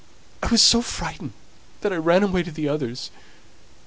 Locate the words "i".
0.41-0.47, 1.93-1.97